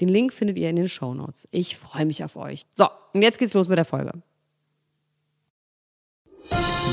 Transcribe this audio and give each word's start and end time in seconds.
Den 0.00 0.08
Link 0.08 0.32
findet 0.32 0.58
ihr 0.58 0.70
in 0.70 0.76
den 0.76 0.88
Show 0.88 1.12
Notes. 1.14 1.46
Ich 1.50 1.76
freue 1.76 2.06
mich 2.06 2.24
auf 2.24 2.36
euch. 2.36 2.62
So, 2.74 2.86
und 3.12 3.22
jetzt 3.22 3.38
geht's 3.38 3.54
los 3.54 3.68
mit 3.68 3.76
der 3.76 3.84
Folge. 3.84 4.12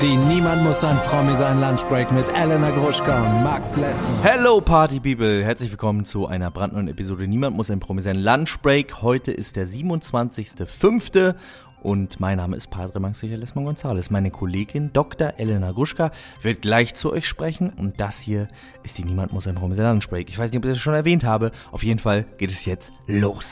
Die 0.02 0.16
Niemand 0.16 0.64
muss 0.64 0.84
ein 0.84 0.96
Promi 1.06 1.36
sein 1.36 1.60
Lunchbreak 1.60 2.12
mit 2.12 2.26
Elena 2.36 2.70
Gruschka 2.70 3.18
und 3.20 3.44
Max 3.44 3.78
Lessmann. 3.78 4.22
Hello 4.22 4.62
Party 4.62 5.00
People, 5.00 5.44
herzlich 5.44 5.72
willkommen 5.72 6.06
zu 6.06 6.28
einer 6.28 6.52
brandneuen 6.52 6.88
Episode 6.88 7.28
Niemand 7.28 7.58
muss 7.58 7.72
ein 7.72 7.80
Promi 7.80 8.04
sein 8.04 8.18
Lunchbreak. 8.18 9.02
Heute 9.02 9.32
ist 9.32 9.56
der 9.56 9.66
27.05. 9.66 11.34
Und 11.82 12.20
mein 12.20 12.38
Name 12.38 12.56
ist 12.56 12.70
Padre 12.70 13.00
Manxier 13.00 13.38
Lesman 13.38 13.66
González. 13.66 14.12
Meine 14.12 14.32
Kollegin 14.32 14.92
Dr. 14.94 15.34
Elena 15.38 15.72
Gruschka 15.72 16.12
wird 16.42 16.62
gleich 16.62 16.96
zu 16.96 17.12
euch 17.12 17.28
sprechen. 17.28 17.70
Und 17.70 18.02
das 18.02 18.20
hier 18.20 18.48
ist 18.84 18.98
die 18.98 19.04
Niemand 19.04 19.34
muss 19.34 19.48
ein 19.48 19.56
Promis 19.56 19.78
Lunchbreak. 19.78 20.30
Ich 20.30 20.38
weiß 20.38 20.52
nicht, 20.52 20.58
ob 20.58 20.66
ich 20.66 20.72
das 20.72 20.80
schon 20.80 20.94
erwähnt 20.94 21.24
habe. 21.24 21.52
Auf 21.72 21.84
jeden 21.84 22.00
Fall 22.00 22.26
geht 22.38 22.52
es 22.52 22.66
jetzt 22.66 22.92
los. 23.06 23.50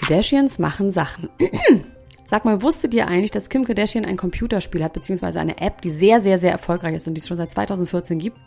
Kardashians 0.00 0.58
machen 0.58 0.90
Sachen. 0.90 1.28
Sag 2.26 2.44
mal, 2.44 2.62
wusstet 2.62 2.94
ihr 2.94 3.08
eigentlich, 3.08 3.30
dass 3.30 3.48
Kim 3.48 3.64
Kardashian 3.64 4.04
ein 4.04 4.16
Computerspiel 4.16 4.82
hat, 4.84 4.92
beziehungsweise 4.92 5.40
eine 5.40 5.60
App, 5.60 5.82
die 5.82 5.90
sehr, 5.90 6.20
sehr, 6.20 6.38
sehr 6.38 6.52
erfolgreich 6.52 6.94
ist 6.94 7.08
und 7.08 7.14
die 7.14 7.20
es 7.20 7.28
schon 7.28 7.36
seit 7.36 7.50
2014 7.50 8.18
gibt? 8.18 8.38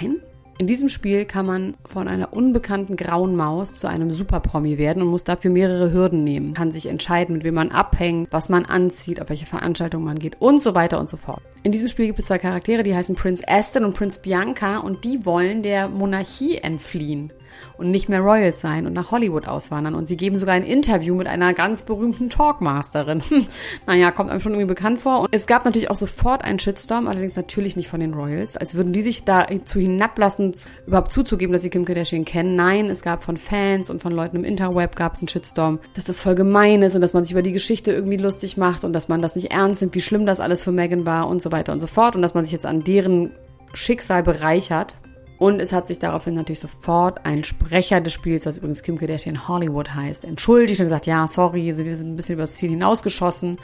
Nein? 0.00 0.16
In 0.60 0.66
diesem 0.66 0.88
Spiel 0.88 1.24
kann 1.24 1.46
man 1.46 1.74
von 1.84 2.08
einer 2.08 2.32
unbekannten 2.32 2.96
grauen 2.96 3.36
Maus 3.36 3.78
zu 3.78 3.88
einem 3.88 4.10
Superpromi 4.10 4.76
werden 4.76 5.04
und 5.04 5.08
muss 5.08 5.22
dafür 5.22 5.52
mehrere 5.52 5.92
Hürden 5.92 6.24
nehmen. 6.24 6.52
Kann 6.52 6.72
sich 6.72 6.86
entscheiden, 6.86 7.36
mit 7.36 7.44
wem 7.44 7.54
man 7.54 7.70
abhängt, 7.70 8.32
was 8.32 8.48
man 8.48 8.64
anzieht, 8.64 9.22
auf 9.22 9.28
welche 9.28 9.46
Veranstaltung 9.46 10.02
man 10.02 10.18
geht 10.18 10.40
und 10.40 10.60
so 10.60 10.74
weiter 10.74 10.98
und 10.98 11.08
so 11.08 11.16
fort. 11.16 11.42
In 11.62 11.70
diesem 11.70 11.86
Spiel 11.86 12.06
gibt 12.06 12.18
es 12.18 12.26
zwei 12.26 12.38
Charaktere, 12.38 12.82
die 12.82 12.94
heißen 12.94 13.14
Prince 13.14 13.44
Aston 13.46 13.84
und 13.84 13.94
Prince 13.94 14.18
Bianca 14.20 14.78
und 14.78 15.04
die 15.04 15.24
wollen 15.24 15.62
der 15.62 15.88
Monarchie 15.88 16.56
entfliehen 16.56 17.32
und 17.76 17.90
nicht 17.90 18.08
mehr 18.08 18.20
Royals 18.20 18.60
sein 18.60 18.86
und 18.86 18.92
nach 18.92 19.10
Hollywood 19.10 19.46
auswandern. 19.46 19.94
Und 19.94 20.06
sie 20.06 20.16
geben 20.16 20.36
sogar 20.36 20.54
ein 20.54 20.64
Interview 20.64 21.14
mit 21.14 21.26
einer 21.26 21.54
ganz 21.54 21.84
berühmten 21.84 22.28
Talkmasterin. 22.28 23.22
naja, 23.86 24.10
kommt 24.10 24.30
einem 24.30 24.40
schon 24.40 24.52
irgendwie 24.52 24.68
bekannt 24.68 25.00
vor. 25.00 25.20
Und 25.20 25.28
es 25.32 25.46
gab 25.46 25.64
natürlich 25.64 25.90
auch 25.90 25.96
sofort 25.96 26.42
einen 26.42 26.58
Shitstorm, 26.58 27.06
allerdings 27.06 27.36
natürlich 27.36 27.76
nicht 27.76 27.88
von 27.88 28.00
den 28.00 28.14
Royals, 28.14 28.56
als 28.56 28.74
würden 28.74 28.92
die 28.92 29.02
sich 29.02 29.24
dazu 29.24 29.78
hinablassen, 29.78 30.47
überhaupt 30.86 31.12
zuzugeben, 31.12 31.52
dass 31.52 31.62
sie 31.62 31.70
Kim 31.70 31.84
Kardashian 31.84 32.24
kennen. 32.24 32.56
Nein, 32.56 32.86
es 32.86 33.02
gab 33.02 33.24
von 33.24 33.36
Fans 33.36 33.90
und 33.90 34.02
von 34.02 34.12
Leuten 34.12 34.36
im 34.36 34.44
Interweb 34.44 34.96
gab 34.96 35.14
es 35.14 35.20
einen 35.20 35.28
Shitstorm, 35.28 35.78
dass 35.94 36.04
das 36.04 36.20
voll 36.20 36.34
gemein 36.34 36.82
ist 36.82 36.94
und 36.94 37.00
dass 37.00 37.12
man 37.12 37.24
sich 37.24 37.32
über 37.32 37.42
die 37.42 37.52
Geschichte 37.52 37.92
irgendwie 37.92 38.16
lustig 38.16 38.56
macht 38.56 38.84
und 38.84 38.92
dass 38.92 39.08
man 39.08 39.22
das 39.22 39.34
nicht 39.34 39.50
ernst 39.52 39.80
nimmt, 39.80 39.94
wie 39.94 40.00
schlimm 40.00 40.26
das 40.26 40.40
alles 40.40 40.62
für 40.62 40.72
Megan 40.72 41.06
war 41.06 41.28
und 41.28 41.42
so 41.42 41.52
weiter 41.52 41.72
und 41.72 41.80
so 41.80 41.86
fort 41.86 42.16
und 42.16 42.22
dass 42.22 42.34
man 42.34 42.44
sich 42.44 42.52
jetzt 42.52 42.66
an 42.66 42.84
deren 42.84 43.30
Schicksal 43.74 44.22
bereichert. 44.22 44.96
Und 45.38 45.60
es 45.60 45.72
hat 45.72 45.86
sich 45.86 46.00
daraufhin 46.00 46.34
natürlich 46.34 46.58
sofort 46.58 47.24
ein 47.24 47.44
Sprecher 47.44 48.00
des 48.00 48.12
Spiels, 48.12 48.44
was 48.44 48.56
übrigens 48.56 48.82
Kim 48.82 48.98
Kardashian 48.98 49.46
Hollywood 49.46 49.94
heißt, 49.94 50.24
entschuldigt 50.24 50.80
und 50.80 50.86
gesagt, 50.86 51.06
ja, 51.06 51.28
sorry, 51.28 51.64
wir 51.64 51.74
sind 51.74 52.08
ein 52.08 52.16
bisschen 52.16 52.34
übers 52.34 52.56
Ziel 52.56 52.70
hinausgeschossen. 52.70 53.58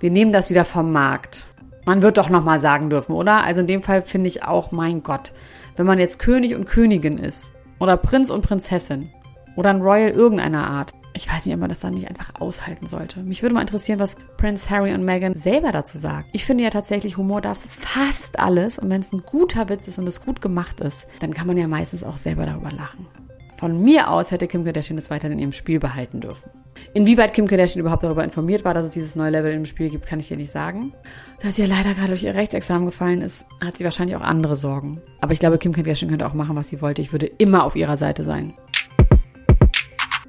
Wir 0.00 0.10
nehmen 0.10 0.32
das 0.32 0.50
wieder 0.50 0.64
vom 0.64 0.90
Markt. 0.90 1.46
Man 1.86 2.02
wird 2.02 2.16
doch 2.16 2.30
nochmal 2.30 2.60
sagen 2.60 2.90
dürfen, 2.90 3.12
oder? 3.12 3.44
Also 3.44 3.60
in 3.60 3.66
dem 3.66 3.80
Fall 3.82 4.02
finde 4.02 4.28
ich 4.28 4.42
auch, 4.42 4.72
mein 4.72 5.02
Gott, 5.02 5.32
wenn 5.76 5.86
man 5.86 5.98
jetzt 5.98 6.18
König 6.18 6.54
und 6.54 6.66
Königin 6.66 7.18
ist 7.18 7.52
oder 7.78 7.96
Prinz 7.96 8.30
und 8.30 8.42
Prinzessin 8.42 9.10
oder 9.56 9.70
ein 9.70 9.80
Royal 9.80 10.10
irgendeiner 10.10 10.68
Art, 10.68 10.92
ich 11.16 11.32
weiß 11.32 11.46
nicht, 11.46 11.54
ob 11.54 11.60
man 11.60 11.68
das 11.68 11.80
dann 11.80 11.94
nicht 11.94 12.08
einfach 12.08 12.40
aushalten 12.40 12.86
sollte. 12.86 13.20
Mich 13.22 13.42
würde 13.42 13.54
mal 13.54 13.60
interessieren, 13.60 14.00
was 14.00 14.16
Prince 14.36 14.68
Harry 14.68 14.92
und 14.92 15.04
Meghan 15.04 15.34
selber 15.34 15.70
dazu 15.70 15.96
sagen. 15.96 16.26
Ich 16.32 16.44
finde 16.44 16.64
ja 16.64 16.70
tatsächlich, 16.70 17.16
Humor 17.16 17.40
darf 17.40 17.58
fast 17.58 18.40
alles. 18.40 18.80
Und 18.80 18.90
wenn 18.90 19.00
es 19.00 19.12
ein 19.12 19.22
guter 19.24 19.68
Witz 19.68 19.86
ist 19.86 19.98
und 19.98 20.08
es 20.08 20.20
gut 20.20 20.42
gemacht 20.42 20.80
ist, 20.80 21.06
dann 21.20 21.32
kann 21.32 21.46
man 21.46 21.56
ja 21.56 21.68
meistens 21.68 22.02
auch 22.02 22.16
selber 22.16 22.46
darüber 22.46 22.72
lachen. 22.72 23.06
Von 23.64 23.82
mir 23.82 24.10
aus 24.10 24.30
hätte 24.30 24.46
Kim 24.46 24.62
Kardashian 24.62 24.96
das 24.96 25.08
weiter 25.08 25.30
in 25.30 25.38
ihrem 25.38 25.54
Spiel 25.54 25.78
behalten 25.78 26.20
dürfen. 26.20 26.50
Inwieweit 26.92 27.32
Kim 27.32 27.46
Kardashian 27.46 27.80
überhaupt 27.80 28.02
darüber 28.02 28.22
informiert 28.22 28.62
war, 28.62 28.74
dass 28.74 28.84
es 28.84 28.92
dieses 28.92 29.16
neue 29.16 29.30
Level 29.30 29.54
im 29.54 29.64
Spiel 29.64 29.88
gibt, 29.88 30.04
kann 30.04 30.20
ich 30.20 30.28
dir 30.28 30.36
nicht 30.36 30.50
sagen. 30.50 30.92
Da 31.42 31.50
sie 31.50 31.62
ja 31.62 31.68
leider 31.68 31.94
gerade 31.94 32.08
durch 32.08 32.24
ihr 32.24 32.34
Rechtsexamen 32.34 32.84
gefallen 32.84 33.22
ist, 33.22 33.46
hat 33.64 33.78
sie 33.78 33.84
wahrscheinlich 33.84 34.16
auch 34.16 34.20
andere 34.20 34.54
Sorgen. 34.54 35.00
Aber 35.22 35.32
ich 35.32 35.38
glaube, 35.38 35.56
Kim 35.56 35.72
Kardashian 35.72 36.10
könnte 36.10 36.26
auch 36.26 36.34
machen, 36.34 36.56
was 36.56 36.68
sie 36.68 36.82
wollte. 36.82 37.00
Ich 37.00 37.12
würde 37.12 37.24
immer 37.24 37.64
auf 37.64 37.74
ihrer 37.74 37.96
Seite 37.96 38.22
sein. 38.22 38.52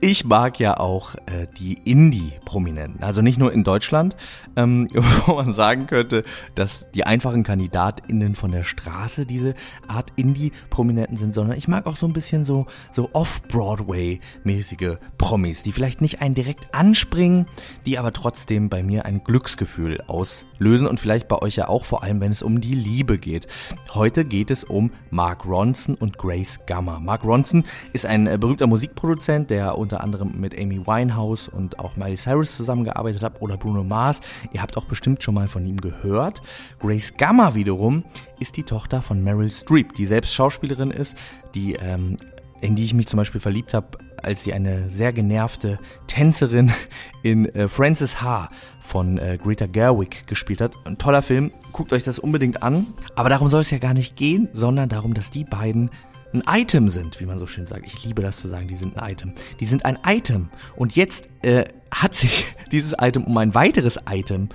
Ich 0.05 0.23
mag 0.23 0.59
ja 0.59 0.79
auch 0.79 1.15
äh, 1.15 1.47
die 1.57 1.79
Indie-Prominenten. 1.83 3.03
Also 3.03 3.23
nicht 3.23 3.39
nur 3.39 3.51
in 3.51 3.63
Deutschland, 3.63 4.15
ähm, 4.55 4.87
wo 5.25 5.33
man 5.33 5.51
sagen 5.55 5.87
könnte, 5.87 6.23
dass 6.53 6.85
die 6.93 7.05
einfachen 7.05 7.41
KandidatInnen 7.41 8.35
von 8.35 8.51
der 8.51 8.63
Straße 8.63 9.25
diese 9.25 9.55
Art 9.87 10.13
Indie-Prominenten 10.15 11.17
sind, 11.17 11.33
sondern 11.33 11.57
ich 11.57 11.67
mag 11.67 11.87
auch 11.87 11.95
so 11.95 12.05
ein 12.05 12.13
bisschen 12.13 12.43
so, 12.43 12.67
so 12.91 13.09
Off-Broadway-mäßige 13.13 14.97
Promis, 15.17 15.63
die 15.63 15.71
vielleicht 15.71 16.01
nicht 16.01 16.21
einen 16.21 16.35
direkt 16.35 16.75
anspringen, 16.75 17.47
die 17.87 17.97
aber 17.97 18.13
trotzdem 18.13 18.69
bei 18.69 18.83
mir 18.83 19.05
ein 19.05 19.23
Glücksgefühl 19.23 20.01
auslösen 20.01 20.85
und 20.85 20.99
vielleicht 20.99 21.27
bei 21.27 21.41
euch 21.41 21.55
ja 21.55 21.67
auch, 21.67 21.83
vor 21.83 22.03
allem 22.03 22.21
wenn 22.21 22.31
es 22.31 22.43
um 22.43 22.61
die 22.61 22.75
Liebe 22.75 23.17
geht. 23.17 23.47
Heute 23.95 24.23
geht 24.23 24.51
es 24.51 24.63
um 24.65 24.91
Mark 25.09 25.47
Ronson 25.47 25.95
und 25.95 26.19
Grace 26.19 26.59
Gamma. 26.67 26.99
Mark 26.99 27.23
Ronson 27.23 27.65
ist 27.91 28.05
ein 28.05 28.27
äh, 28.27 28.37
berühmter 28.39 28.67
Musikproduzent, 28.67 29.49
der 29.49 29.79
unter 29.79 29.94
unter 29.95 30.03
anderem 30.03 30.33
mit 30.39 30.59
Amy 30.59 30.85
Winehouse 30.85 31.47
und 31.47 31.79
auch 31.79 31.95
Miley 31.95 32.17
Cyrus 32.17 32.57
zusammengearbeitet 32.57 33.23
habe 33.23 33.39
oder 33.39 33.55
Bruno 33.55 33.83
Mars. 33.83 34.19
Ihr 34.51 34.61
habt 34.61 34.75
auch 34.75 34.85
bestimmt 34.85 35.23
schon 35.23 35.35
mal 35.35 35.47
von 35.47 35.65
ihm 35.65 35.79
gehört. 35.79 36.41
Grace 36.79 37.13
Gamma 37.17 37.55
wiederum 37.55 38.03
ist 38.39 38.57
die 38.57 38.63
Tochter 38.63 39.01
von 39.01 39.23
Meryl 39.23 39.49
Streep, 39.49 39.93
die 39.95 40.05
selbst 40.05 40.33
Schauspielerin 40.33 40.91
ist, 40.91 41.17
die 41.53 41.75
ähm, 41.75 42.17
in 42.59 42.75
die 42.75 42.83
ich 42.83 42.93
mich 42.93 43.07
zum 43.07 43.17
Beispiel 43.17 43.39
verliebt 43.39 43.73
habe, 43.73 43.97
als 44.21 44.43
sie 44.43 44.53
eine 44.53 44.89
sehr 44.89 45.13
genervte 45.13 45.77
Tänzerin 46.07 46.71
in 47.23 47.45
äh, 47.53 47.67
Frances 47.67 48.21
H. 48.21 48.49
von 48.81 49.17
äh, 49.17 49.37
Greta 49.41 49.67
Gerwig 49.67 50.27
gespielt 50.27 50.61
hat. 50.61 50.73
Ein 50.83 50.97
toller 50.97 51.21
Film, 51.21 51.51
guckt 51.71 51.93
euch 51.93 52.03
das 52.03 52.19
unbedingt 52.19 52.63
an. 52.63 52.87
Aber 53.15 53.29
darum 53.29 53.49
soll 53.49 53.61
es 53.61 53.71
ja 53.71 53.77
gar 53.77 53.93
nicht 53.93 54.17
gehen, 54.17 54.49
sondern 54.51 54.89
darum, 54.89 55.13
dass 55.13 55.29
die 55.29 55.43
beiden 55.43 55.89
ein 56.35 56.43
Item 56.47 56.89
sind, 56.89 57.19
wie 57.19 57.25
man 57.25 57.39
so 57.39 57.47
schön 57.47 57.65
sagt. 57.65 57.85
Ich 57.87 58.03
liebe 58.03 58.21
das 58.21 58.37
zu 58.41 58.47
sagen, 58.47 58.67
die 58.67 58.75
sind 58.75 58.97
ein 58.97 59.11
Item. 59.11 59.33
Die 59.59 59.65
sind 59.65 59.85
ein 59.85 59.97
Item. 60.05 60.49
Und 60.75 60.95
jetzt 60.95 61.29
äh, 61.41 61.65
hat 61.91 62.15
sich 62.15 62.45
dieses 62.71 62.93
Item 62.99 63.23
um 63.23 63.37
ein 63.37 63.53
weiteres 63.53 63.97
Item 64.09 64.49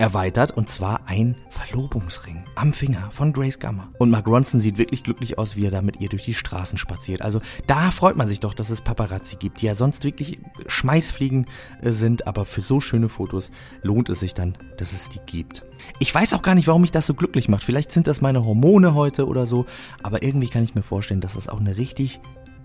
erweitert 0.00 0.50
und 0.50 0.70
zwar 0.70 1.02
ein 1.06 1.36
Verlobungsring 1.50 2.44
am 2.54 2.72
Finger 2.72 3.10
von 3.10 3.34
Grace 3.34 3.58
Gamma. 3.58 3.88
Und 3.98 4.08
Mark 4.08 4.26
Ronson 4.26 4.58
sieht 4.58 4.78
wirklich 4.78 5.04
glücklich 5.04 5.36
aus, 5.36 5.56
wie 5.56 5.66
er 5.66 5.70
da 5.70 5.82
mit 5.82 6.00
ihr 6.00 6.08
durch 6.08 6.24
die 6.24 6.32
Straßen 6.32 6.78
spaziert. 6.78 7.20
Also 7.20 7.42
da 7.66 7.90
freut 7.90 8.16
man 8.16 8.26
sich 8.26 8.40
doch, 8.40 8.54
dass 8.54 8.70
es 8.70 8.80
Paparazzi 8.80 9.36
gibt, 9.36 9.60
die 9.60 9.66
ja 9.66 9.74
sonst 9.74 10.02
wirklich 10.02 10.38
Schmeißfliegen 10.66 11.46
äh, 11.82 11.92
sind, 11.92 12.26
aber 12.26 12.46
für 12.46 12.62
so 12.62 12.80
schöne 12.80 13.10
Fotos 13.10 13.52
lohnt 13.82 14.08
es 14.08 14.20
sich 14.20 14.32
dann, 14.32 14.56
dass 14.78 14.92
es 14.92 15.10
die 15.10 15.20
gibt. 15.26 15.64
Ich 15.98 16.14
weiß 16.14 16.32
auch 16.32 16.42
gar 16.42 16.54
nicht, 16.54 16.66
warum 16.66 16.80
mich 16.80 16.92
das 16.92 17.06
so 17.06 17.12
glücklich 17.12 17.50
macht. 17.50 17.62
Vielleicht 17.62 17.92
sind 17.92 18.06
das 18.06 18.22
meine 18.22 18.44
Hormone 18.44 18.94
heute 18.94 19.26
oder 19.26 19.44
so, 19.44 19.66
aber 20.02 20.22
irgendwie 20.22 20.48
kann 20.48 20.62
ich 20.62 20.74
mir 20.74 20.82
vorstellen, 20.82 21.20
dass 21.20 21.34
das 21.34 21.48
auch 21.48 21.60
eine 21.60 21.76
richtig 21.76 22.20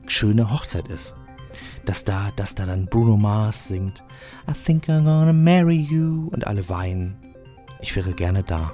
schöne 0.08 0.52
Hochzeit 0.52 0.88
ist 0.88 1.16
dass 1.86 2.04
da, 2.04 2.32
dass 2.36 2.56
da 2.56 2.66
dann 2.66 2.86
Bruno 2.86 3.18
Mars 3.18 3.68
singt 3.68 4.04
I 4.50 4.54
think 4.54 4.88
I'm 4.90 5.04
gonna 5.04 5.34
marry 5.34 5.78
you 5.78 6.30
und 6.32 6.46
alle 6.48 6.68
weinen. 6.70 7.18
Ich 7.82 7.96
wäre 7.96 8.14
gerne 8.14 8.44
da. 8.44 8.74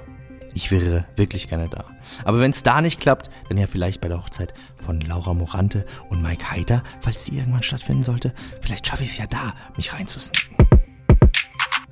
Ich 0.54 0.70
wäre 0.70 1.06
wirklich 1.16 1.48
gerne 1.48 1.68
da. 1.68 1.84
Aber 2.24 2.40
wenn 2.40 2.50
es 2.50 2.62
da 2.62 2.80
nicht 2.80 3.00
klappt, 3.00 3.30
dann 3.48 3.56
ja 3.56 3.66
vielleicht 3.66 4.00
bei 4.00 4.08
der 4.08 4.18
Hochzeit 4.18 4.52
von 4.76 5.00
Laura 5.00 5.32
Morante 5.32 5.86
und 6.10 6.22
Mike 6.22 6.50
Heiter, 6.50 6.82
falls 7.00 7.24
die 7.24 7.36
irgendwann 7.38 7.62
stattfinden 7.62 8.02
sollte. 8.02 8.34
Vielleicht 8.60 8.86
schaffe 8.86 9.04
ich 9.04 9.10
es 9.10 9.18
ja 9.18 9.26
da, 9.26 9.54
mich 9.76 9.94
reinzusneaken. 9.94 10.61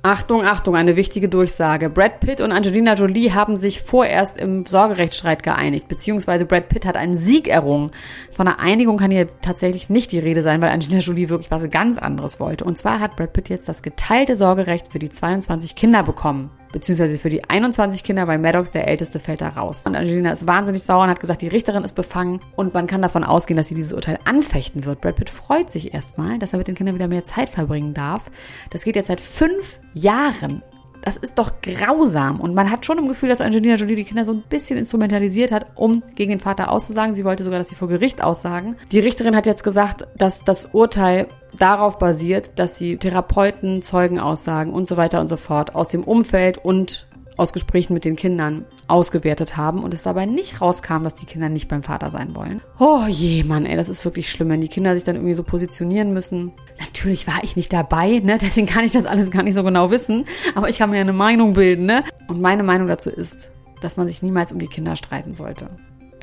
Achtung, 0.03 0.43
Achtung, 0.43 0.75
eine 0.75 0.95
wichtige 0.95 1.29
Durchsage. 1.29 1.91
Brad 1.91 2.21
Pitt 2.21 2.41
und 2.41 2.51
Angelina 2.51 2.95
Jolie 2.95 3.33
haben 3.33 3.55
sich 3.55 3.83
vorerst 3.83 4.39
im 4.39 4.65
Sorgerechtsstreit 4.65 5.43
geeinigt, 5.43 5.87
beziehungsweise 5.87 6.45
Brad 6.45 6.69
Pitt 6.69 6.87
hat 6.87 6.95
einen 6.95 7.17
Sieg 7.17 7.47
errungen. 7.47 7.91
Von 8.31 8.47
einer 8.47 8.59
Einigung 8.59 8.97
kann 8.97 9.11
hier 9.11 9.27
tatsächlich 9.41 9.91
nicht 9.91 10.11
die 10.11 10.17
Rede 10.17 10.41
sein, 10.41 10.59
weil 10.59 10.71
Angelina 10.71 11.01
Jolie 11.01 11.29
wirklich 11.29 11.51
was 11.51 11.69
ganz 11.69 11.99
anderes 11.99 12.39
wollte. 12.39 12.63
Und 12.65 12.79
zwar 12.79 12.99
hat 12.99 13.15
Brad 13.15 13.33
Pitt 13.33 13.49
jetzt 13.49 13.69
das 13.69 13.83
geteilte 13.83 14.35
Sorgerecht 14.35 14.91
für 14.91 14.97
die 14.97 15.09
22 15.09 15.75
Kinder 15.75 16.01
bekommen. 16.01 16.49
Beziehungsweise 16.71 17.17
für 17.17 17.29
die 17.29 17.43
21 17.43 18.03
Kinder, 18.03 18.27
weil 18.27 18.37
Maddox, 18.37 18.71
der 18.71 18.87
Älteste, 18.87 19.19
fällt 19.19 19.41
da 19.41 19.49
raus. 19.49 19.83
Und 19.85 19.95
Angelina 19.95 20.31
ist 20.31 20.47
wahnsinnig 20.47 20.83
sauer 20.83 21.03
und 21.03 21.09
hat 21.09 21.19
gesagt, 21.19 21.41
die 21.41 21.47
Richterin 21.47 21.83
ist 21.83 21.93
befangen 21.93 22.39
und 22.55 22.73
man 22.73 22.87
kann 22.87 23.01
davon 23.01 23.23
ausgehen, 23.23 23.57
dass 23.57 23.67
sie 23.67 23.75
dieses 23.75 23.93
Urteil 23.93 24.19
anfechten 24.25 24.85
wird. 24.85 25.01
Brad 25.01 25.15
Pitt 25.15 25.29
freut 25.29 25.69
sich 25.69 25.93
erstmal, 25.93 26.39
dass 26.39 26.53
er 26.53 26.57
mit 26.57 26.67
den 26.67 26.75
Kindern 26.75 26.95
wieder 26.95 27.07
mehr 27.07 27.23
Zeit 27.23 27.49
verbringen 27.49 27.93
darf. 27.93 28.23
Das 28.69 28.83
geht 28.83 28.95
jetzt 28.95 29.07
seit 29.07 29.21
fünf 29.21 29.79
Jahren. 29.93 30.61
Das 31.01 31.17
ist 31.17 31.37
doch 31.37 31.53
grausam. 31.61 32.39
Und 32.39 32.53
man 32.53 32.69
hat 32.69 32.85
schon 32.85 32.97
im 32.97 33.07
Gefühl, 33.07 33.29
dass 33.29 33.41
Angelina 33.41 33.75
Jolie 33.75 33.95
die 33.95 34.03
Kinder 34.03 34.25
so 34.25 34.33
ein 34.33 34.43
bisschen 34.49 34.77
instrumentalisiert 34.77 35.51
hat, 35.51 35.67
um 35.75 36.03
gegen 36.15 36.31
den 36.31 36.39
Vater 36.39 36.71
auszusagen. 36.71 37.13
Sie 37.13 37.25
wollte 37.25 37.43
sogar, 37.43 37.59
dass 37.59 37.69
sie 37.69 37.75
vor 37.75 37.87
Gericht 37.87 38.23
aussagen. 38.23 38.75
Die 38.91 38.99
Richterin 38.99 39.35
hat 39.35 39.45
jetzt 39.45 39.63
gesagt, 39.63 40.07
dass 40.17 40.43
das 40.43 40.65
Urteil 40.73 41.27
darauf 41.57 41.97
basiert, 41.97 42.51
dass 42.55 42.77
sie 42.77 42.97
Therapeuten, 42.97 43.81
Zeugenaussagen 43.81 44.73
und 44.73 44.87
so 44.87 44.97
weiter 44.97 45.19
und 45.19 45.27
so 45.27 45.37
fort 45.37 45.75
aus 45.75 45.89
dem 45.89 46.03
Umfeld 46.03 46.57
und 46.57 47.07
aus 47.41 47.53
Gesprächen 47.53 47.95
mit 47.95 48.05
den 48.05 48.15
Kindern 48.15 48.65
ausgewertet 48.87 49.57
haben 49.57 49.83
und 49.83 49.95
es 49.95 50.03
dabei 50.03 50.27
nicht 50.27 50.61
rauskam, 50.61 51.03
dass 51.03 51.15
die 51.15 51.25
Kinder 51.25 51.49
nicht 51.49 51.67
beim 51.67 51.81
Vater 51.81 52.11
sein 52.11 52.35
wollen. 52.35 52.61
Oh 52.77 53.05
je, 53.07 53.43
Mann, 53.43 53.65
ey, 53.65 53.75
das 53.75 53.89
ist 53.89 54.05
wirklich 54.05 54.29
schlimm, 54.29 54.49
wenn 54.49 54.61
die 54.61 54.67
Kinder 54.67 54.93
sich 54.93 55.05
dann 55.05 55.15
irgendwie 55.15 55.33
so 55.33 55.41
positionieren 55.41 56.13
müssen. 56.13 56.51
Natürlich 56.79 57.25
war 57.25 57.43
ich 57.43 57.55
nicht 57.55 57.73
dabei, 57.73 58.19
ne? 58.19 58.37
Deswegen 58.39 58.67
kann 58.67 58.85
ich 58.85 58.91
das 58.91 59.07
alles 59.07 59.31
gar 59.31 59.41
nicht 59.41 59.55
so 59.55 59.63
genau 59.63 59.89
wissen, 59.89 60.25
aber 60.53 60.69
ich 60.69 60.77
kann 60.77 60.91
mir 60.91 61.01
eine 61.01 61.13
Meinung 61.13 61.53
bilden, 61.53 61.87
ne? 61.87 62.03
Und 62.27 62.41
meine 62.41 62.61
Meinung 62.61 62.87
dazu 62.87 63.09
ist, 63.09 63.49
dass 63.81 63.97
man 63.97 64.07
sich 64.07 64.21
niemals 64.21 64.51
um 64.51 64.59
die 64.59 64.67
Kinder 64.67 64.95
streiten 64.95 65.33
sollte. 65.33 65.71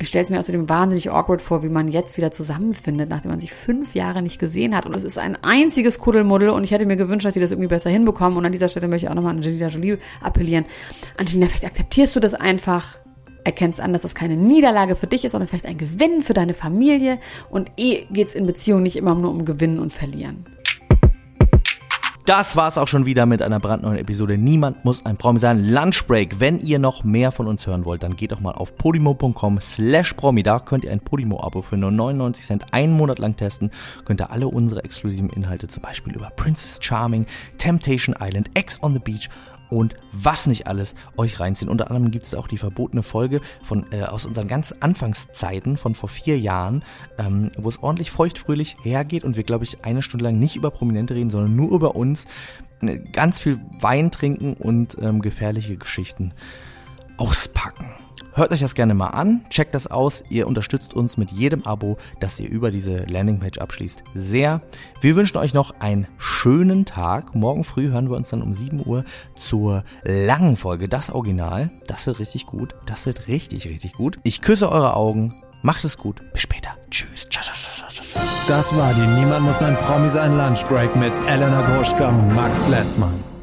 Ich 0.01 0.07
stelle 0.07 0.23
es 0.23 0.29
mir 0.29 0.39
außerdem 0.39 0.69
wahnsinnig 0.69 1.11
awkward 1.11 1.41
vor, 1.41 1.61
wie 1.61 1.69
man 1.69 1.89
jetzt 1.89 2.17
wieder 2.17 2.31
zusammenfindet, 2.31 3.09
nachdem 3.09 3.31
man 3.31 3.41
sich 3.41 3.51
fünf 3.51 3.95
Jahre 3.95 4.21
nicht 4.21 4.39
gesehen 4.39 4.75
hat. 4.75 4.85
Und 4.85 4.95
es 4.95 5.03
ist 5.03 5.17
ein 5.17 5.37
einziges 5.43 5.99
Kuddelmuddel 5.99 6.49
und 6.49 6.63
ich 6.63 6.71
hätte 6.71 6.85
mir 6.85 6.95
gewünscht, 6.95 7.25
dass 7.25 7.33
sie 7.33 7.41
das 7.41 7.51
irgendwie 7.51 7.67
besser 7.67 7.89
hinbekommen. 7.89 8.37
Und 8.37 8.45
an 8.45 8.53
dieser 8.53 8.69
Stelle 8.69 8.87
möchte 8.87 9.07
ich 9.07 9.11
auch 9.11 9.15
nochmal 9.15 9.31
an 9.31 9.37
Angelina 9.37 9.67
Jolie 9.67 9.97
appellieren. 10.21 10.63
Angelina, 11.17 11.47
vielleicht 11.47 11.65
akzeptierst 11.65 12.15
du 12.15 12.21
das 12.21 12.33
einfach 12.33 12.97
erkennst 13.43 13.81
an, 13.81 13.91
dass 13.91 14.03
das 14.03 14.15
keine 14.15 14.37
Niederlage 14.37 14.95
für 14.95 15.07
dich 15.07 15.25
ist, 15.25 15.33
sondern 15.33 15.47
vielleicht 15.47 15.65
ein 15.65 15.77
Gewinn 15.77 16.21
für 16.21 16.33
deine 16.33 16.53
Familie. 16.53 17.19
Und 17.49 17.69
eh 17.75 18.05
geht 18.09 18.29
es 18.29 18.35
in 18.35 18.45
Beziehungen 18.45 18.83
nicht 18.83 18.95
immer 18.95 19.15
nur 19.15 19.31
um 19.31 19.43
Gewinnen 19.43 19.79
und 19.79 19.91
Verlieren. 19.91 20.45
Das 22.29 22.55
war's 22.55 22.77
auch 22.77 22.87
schon 22.87 23.07
wieder 23.07 23.25
mit 23.25 23.41
einer 23.41 23.59
brandneuen 23.59 23.97
Episode. 23.97 24.37
Niemand 24.37 24.85
muss 24.85 25.03
ein 25.03 25.17
Promi 25.17 25.39
sein. 25.39 25.65
Lunchbreak. 25.65 26.39
Wenn 26.39 26.59
ihr 26.59 26.77
noch 26.77 27.03
mehr 27.03 27.31
von 27.31 27.47
uns 27.47 27.65
hören 27.65 27.85
wollt, 27.85 28.03
dann 28.03 28.15
geht 28.15 28.31
doch 28.31 28.39
mal 28.39 28.51
auf 28.51 28.75
podimo.com 28.75 29.59
slash 29.59 30.13
promi. 30.13 30.43
Da 30.43 30.59
könnt 30.59 30.83
ihr 30.83 30.91
ein 30.91 30.99
Podimo-Abo 30.99 31.63
für 31.63 31.75
nur 31.75 31.89
99 31.89 32.45
Cent 32.45 32.65
einen 32.71 32.93
Monat 32.93 33.17
lang 33.17 33.35
testen. 33.35 33.71
Könnt 34.05 34.21
ihr 34.21 34.29
alle 34.29 34.47
unsere 34.47 34.83
exklusiven 34.83 35.31
Inhalte, 35.31 35.67
zum 35.69 35.81
Beispiel 35.81 36.15
über 36.15 36.29
Princess 36.35 36.77
Charming, 36.79 37.25
Temptation 37.57 38.15
Island, 38.19 38.51
X 38.53 38.77
on 38.83 38.93
the 38.93 38.99
Beach 38.99 39.27
und 39.69 39.95
was 40.11 40.47
nicht 40.47 40.67
alles 40.67 40.95
euch 41.17 41.39
reinziehen. 41.39 41.69
Unter 41.69 41.89
anderem 41.91 42.11
gibt 42.11 42.25
es 42.25 42.35
auch 42.35 42.47
die 42.47 42.57
verbotene 42.57 43.03
Folge 43.03 43.41
von 43.63 43.85
äh, 43.91 44.03
aus 44.03 44.25
unseren 44.25 44.47
ganz 44.47 44.73
Anfangszeiten 44.79 45.77
von 45.77 45.95
vor 45.95 46.09
vier 46.09 46.39
Jahren, 46.39 46.83
ähm, 47.17 47.51
wo 47.57 47.69
es 47.69 47.81
ordentlich 47.81 48.11
feuchtfröhlich 48.11 48.77
hergeht 48.83 49.23
und 49.23 49.37
wir, 49.37 49.43
glaube 49.43 49.63
ich, 49.63 49.85
eine 49.85 50.01
Stunde 50.01 50.25
lang 50.25 50.39
nicht 50.39 50.55
über 50.55 50.71
Prominente 50.71 51.15
reden, 51.15 51.29
sondern 51.29 51.55
nur 51.55 51.71
über 51.71 51.95
uns. 51.95 52.25
Äh, 52.81 52.99
ganz 53.11 53.39
viel 53.39 53.59
Wein 53.79 54.11
trinken 54.11 54.53
und 54.53 54.97
ähm, 55.01 55.21
gefährliche 55.21 55.77
Geschichten 55.77 56.33
auspacken. 57.19 57.85
Hört 58.33 58.51
euch 58.51 58.61
das 58.61 58.73
gerne 58.73 58.93
mal 58.93 59.07
an, 59.07 59.43
checkt 59.49 59.75
das 59.75 59.87
aus. 59.87 60.23
Ihr 60.29 60.47
unterstützt 60.47 60.93
uns 60.93 61.17
mit 61.17 61.31
jedem 61.31 61.65
Abo, 61.65 61.97
das 62.21 62.39
ihr 62.39 62.49
über 62.49 62.71
diese 62.71 63.03
Landingpage 63.05 63.57
abschließt, 63.57 64.03
sehr. 64.15 64.61
Wir 65.01 65.15
wünschen 65.17 65.37
euch 65.37 65.53
noch 65.53 65.71
einen 65.81 66.07
schönen 66.17 66.85
Tag. 66.85 67.35
Morgen 67.35 67.65
früh 67.65 67.89
hören 67.89 68.09
wir 68.09 68.15
uns 68.15 68.29
dann 68.29 68.41
um 68.41 68.53
7 68.53 68.85
Uhr 68.85 69.03
zur 69.35 69.83
langen 70.03 70.55
Folge, 70.55 70.87
das 70.87 71.09
Original. 71.09 71.69
Das 71.87 72.07
wird 72.07 72.19
richtig 72.19 72.45
gut. 72.45 72.75
Das 72.85 73.05
wird 73.05 73.27
richtig, 73.27 73.67
richtig 73.67 73.93
gut. 73.93 74.19
Ich 74.23 74.41
küsse 74.41 74.71
eure 74.71 74.95
Augen. 74.95 75.33
Macht 75.61 75.83
es 75.83 75.97
gut. 75.97 76.21
Bis 76.31 76.43
später. 76.43 76.69
Tschüss. 76.89 77.27
Das 78.47 78.77
war 78.77 78.93
die 78.93 79.19
Niemand 79.19 79.45
muss 79.45 79.61
ein 79.61 79.75
Promi 79.75 80.09
sein 80.09 80.33
Lunchbreak 80.33 80.95
mit 80.95 81.11
Elena 81.27 81.61
Gruschka 81.63 82.07
und 82.07 82.33
Max 82.33 82.69
Lessmann. 82.69 83.38